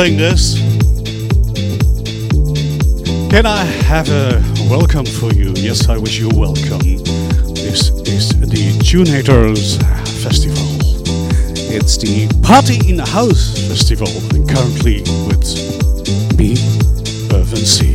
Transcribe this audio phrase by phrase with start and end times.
[0.00, 0.54] Loving this.
[3.28, 5.52] Can I have a welcome for you?
[5.54, 6.78] Yes, I wish you welcome.
[7.52, 9.76] This is the Tunators
[10.22, 10.64] Festival.
[11.54, 15.44] It's the Party in the House Festival, and currently with
[16.38, 16.52] me,
[17.36, 17.89] Irvin C.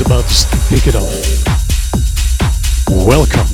[0.00, 1.08] about to pick it up.
[3.06, 3.46] Welcome.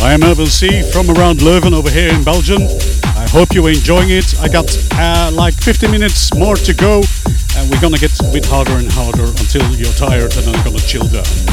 [0.00, 2.62] I am Urban C from around Leuven over here in Belgium.
[3.16, 4.34] I hope you're enjoying it.
[4.40, 7.02] I got uh, like 50 minutes more to go,
[7.56, 10.78] and we're gonna get a bit harder and harder until you're tired and I'm gonna
[10.78, 11.43] chill down.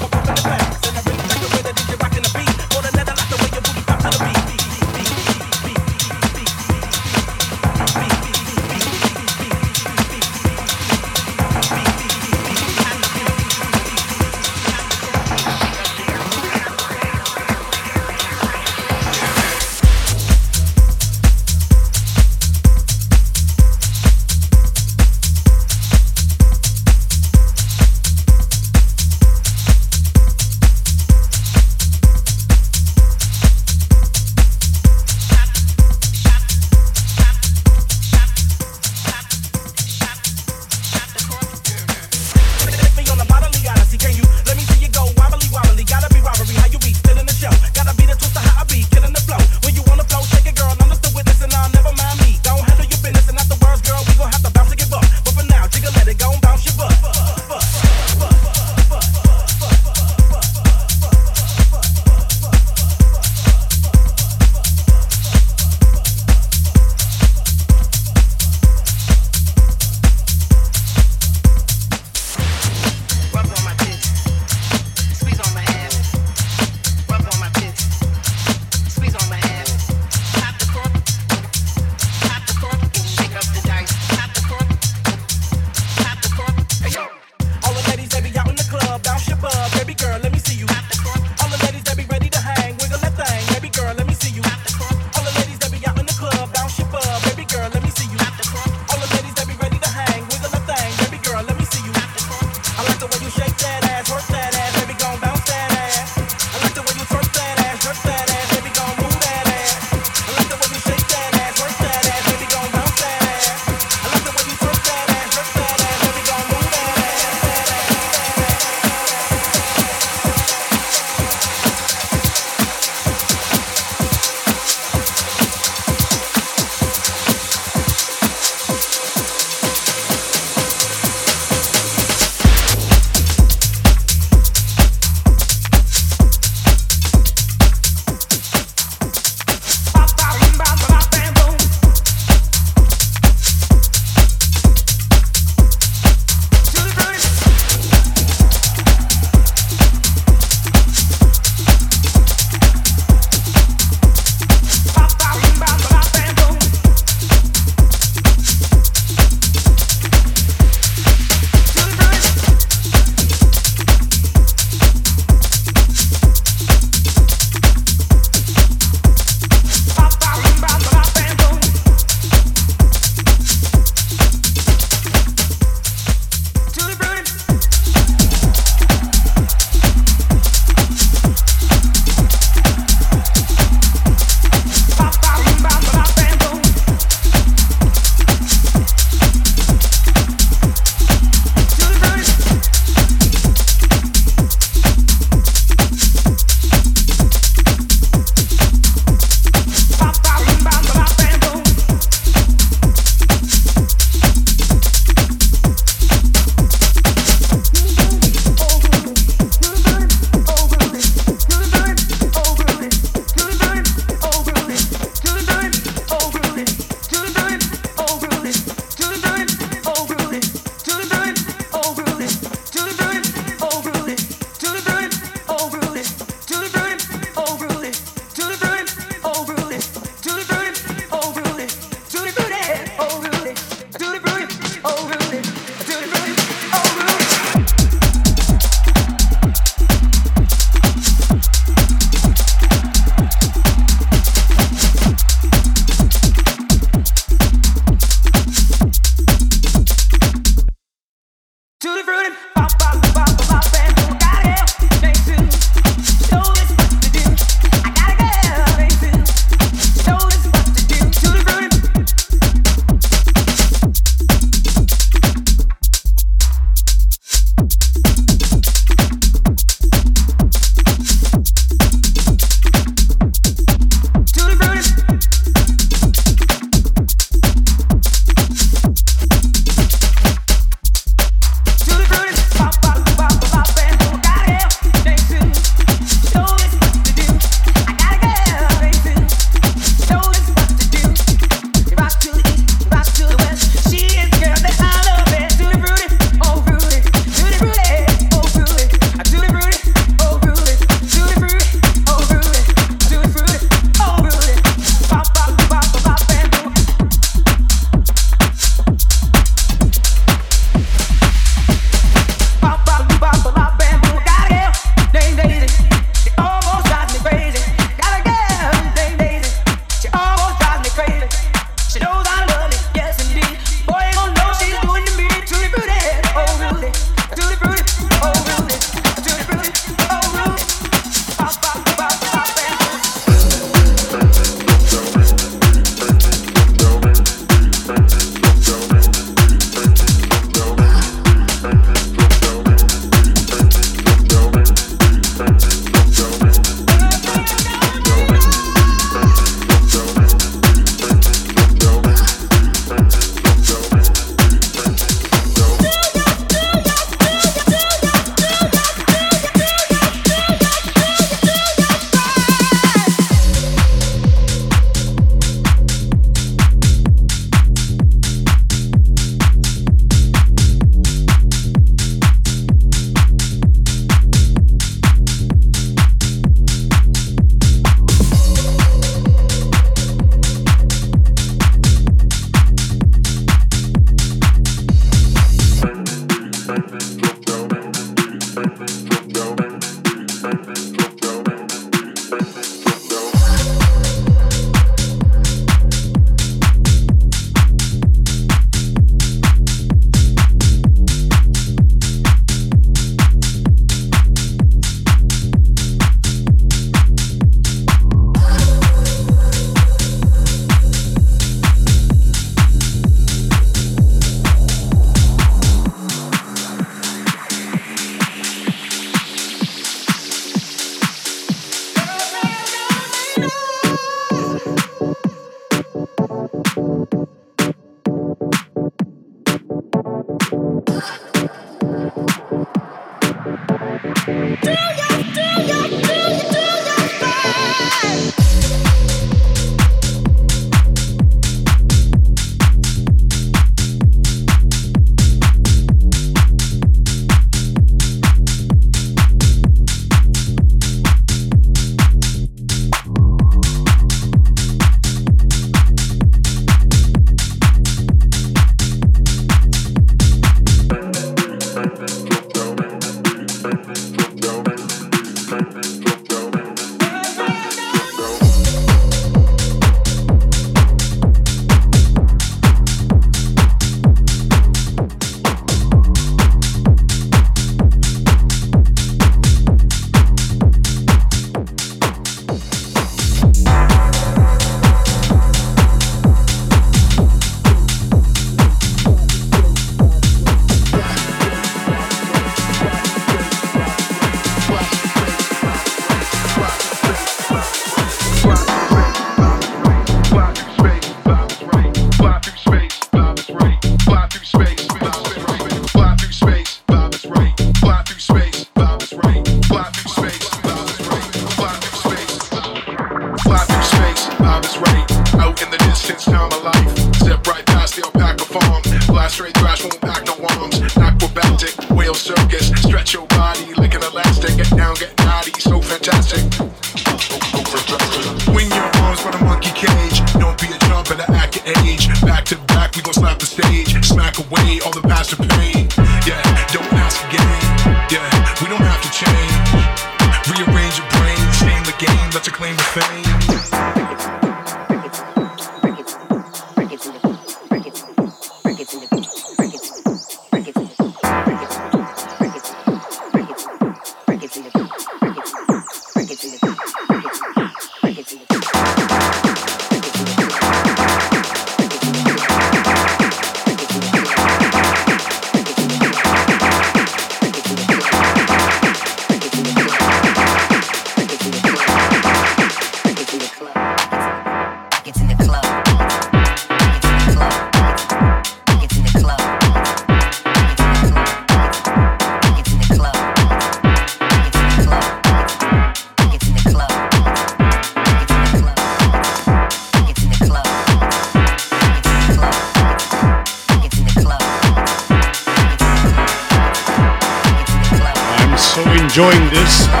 [599.21, 600.00] enjoying this.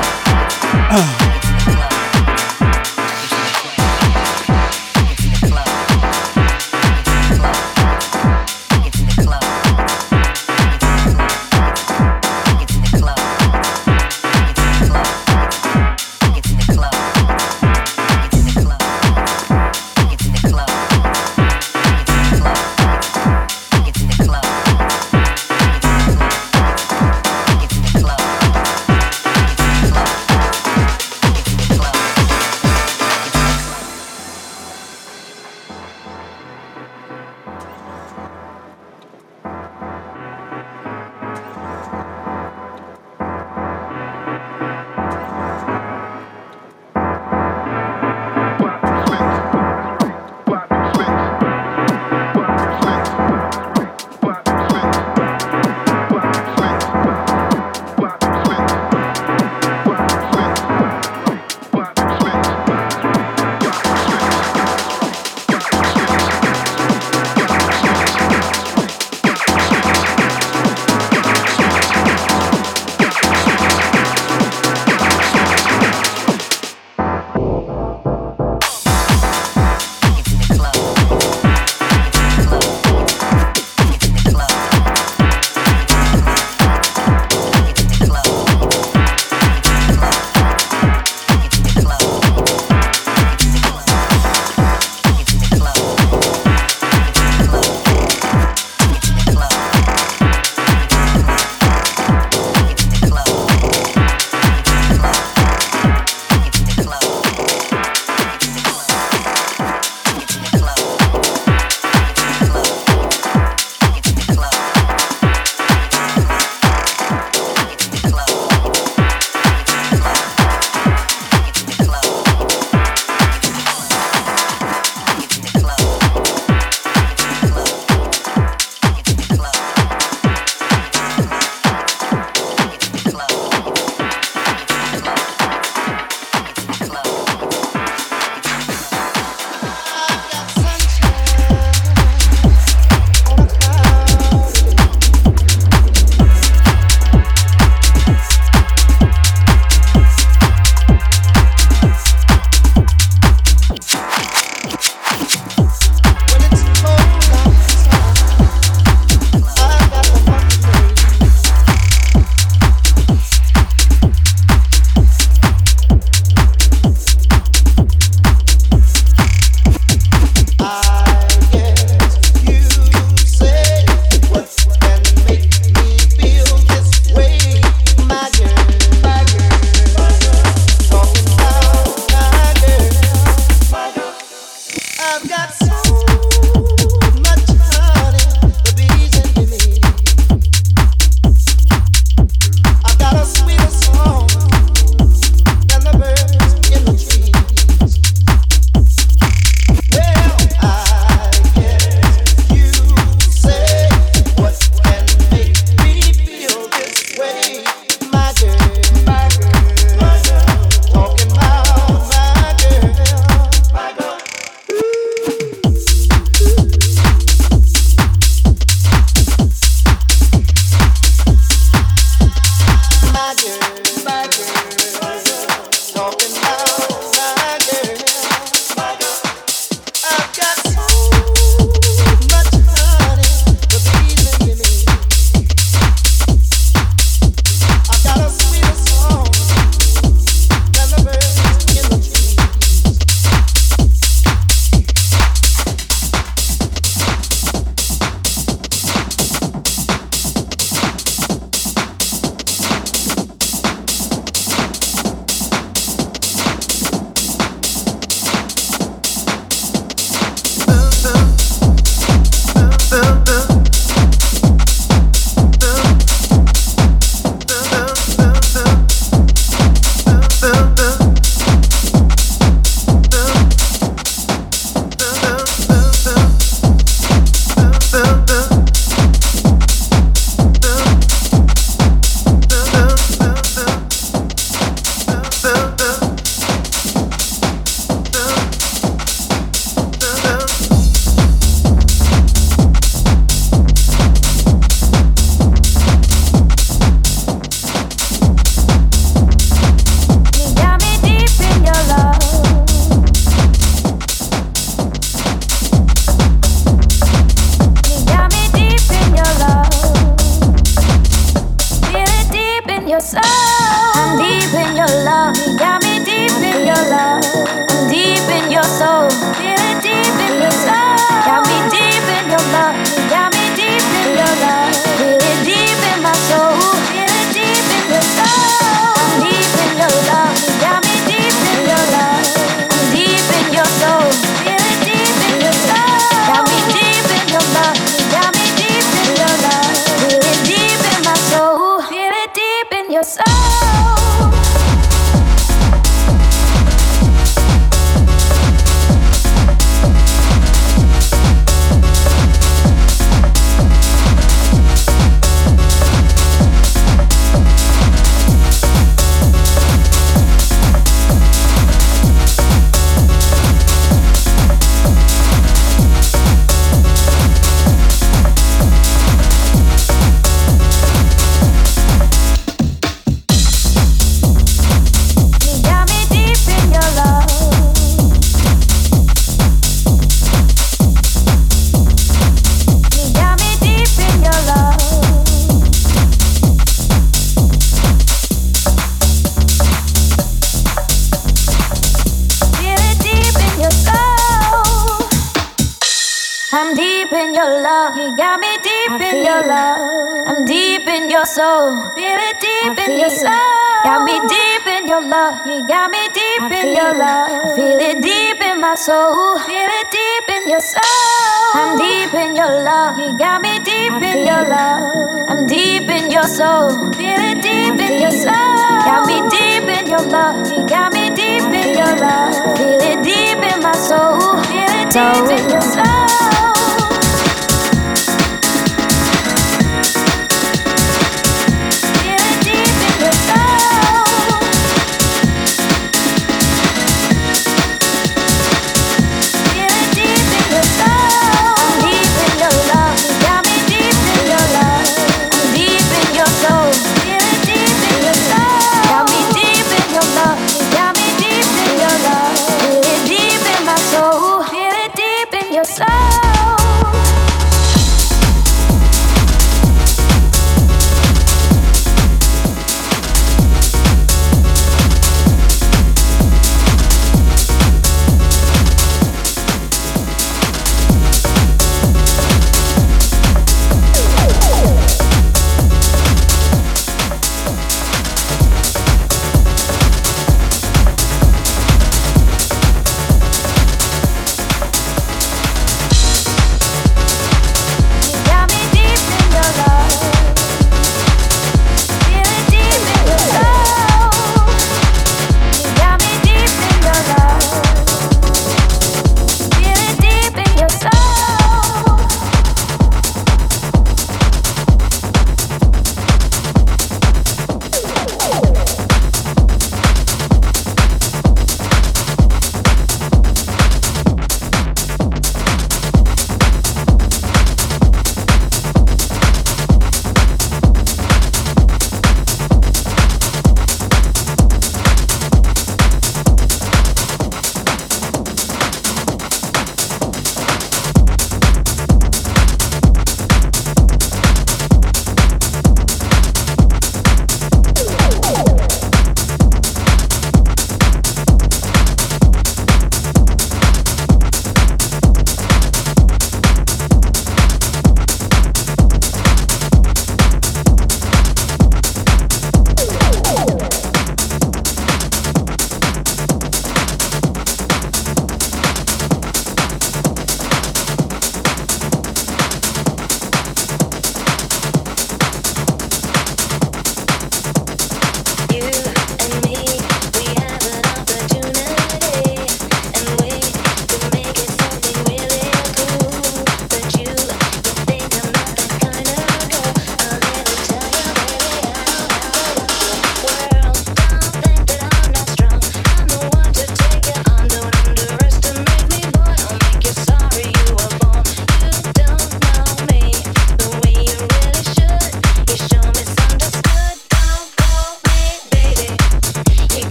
[424.93, 425.40] Feel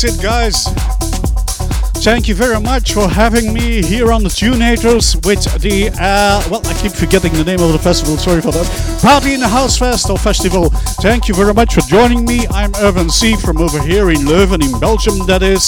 [0.00, 0.64] that's it, guys.
[2.04, 6.64] Thank you very much for having me here on the Tunators with the, uh, well,
[6.66, 9.00] I keep forgetting the name of the festival, sorry for that.
[9.02, 10.70] Party in the House Fest or Festival.
[11.02, 12.46] Thank you very much for joining me.
[12.50, 13.34] I'm Irvin C.
[13.34, 15.66] from over here in Leuven, in Belgium, that is.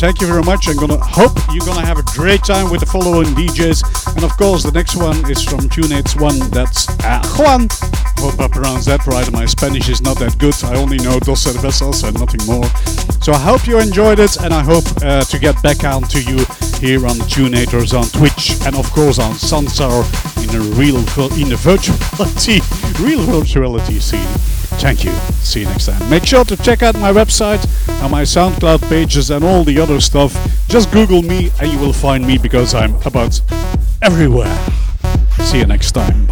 [0.00, 0.66] Thank you very much.
[0.68, 4.16] I'm gonna hope you're gonna have a great time with the following DJs.
[4.16, 6.38] And of course, the next one is from Tunates One.
[6.50, 7.68] That's uh, Juan
[8.18, 9.30] hope I pronounced that right.
[9.32, 10.54] My Spanish is not that good.
[10.64, 12.66] I only know dos cervezas and nothing more.
[13.28, 16.18] So I hope you enjoyed it, and I hope uh, to get back on to
[16.18, 16.38] you
[16.80, 20.00] here on Tunators on Twitch and of course on Sansar
[20.42, 22.62] in a real in the virtuality,
[23.04, 24.24] real virtuality scene.
[24.80, 25.12] Thank you.
[25.44, 26.08] See you next time.
[26.08, 27.62] Make sure to check out my website
[28.02, 30.32] and my SoundCloud pages and all the other stuff.
[30.68, 33.42] Just Google me and you will find me because I'm about
[34.00, 34.56] everywhere.
[35.40, 36.27] See you next time.